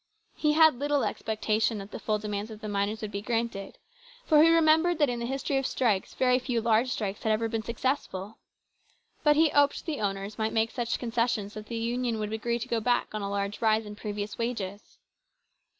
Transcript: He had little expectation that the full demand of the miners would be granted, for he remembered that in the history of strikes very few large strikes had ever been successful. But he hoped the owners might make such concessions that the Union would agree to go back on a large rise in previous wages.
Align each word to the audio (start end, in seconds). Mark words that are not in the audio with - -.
He 0.33 0.53
had 0.53 0.79
little 0.79 1.03
expectation 1.03 1.77
that 1.77 1.91
the 1.91 1.99
full 1.99 2.17
demand 2.17 2.49
of 2.49 2.61
the 2.61 2.67
miners 2.67 3.01
would 3.01 3.11
be 3.11 3.21
granted, 3.21 3.77
for 4.25 4.41
he 4.41 4.49
remembered 4.49 4.97
that 4.97 5.11
in 5.11 5.19
the 5.19 5.27
history 5.27 5.57
of 5.57 5.67
strikes 5.67 6.15
very 6.15 6.39
few 6.39 6.59
large 6.59 6.89
strikes 6.89 7.21
had 7.21 7.31
ever 7.31 7.47
been 7.47 7.61
successful. 7.61 8.39
But 9.23 9.35
he 9.35 9.49
hoped 9.49 9.85
the 9.85 10.01
owners 10.01 10.39
might 10.39 10.53
make 10.53 10.71
such 10.71 10.97
concessions 10.97 11.53
that 11.53 11.67
the 11.67 11.77
Union 11.77 12.17
would 12.17 12.33
agree 12.33 12.57
to 12.57 12.67
go 12.67 12.79
back 12.79 13.13
on 13.13 13.21
a 13.21 13.29
large 13.29 13.61
rise 13.61 13.85
in 13.85 13.95
previous 13.95 14.39
wages. 14.39 14.97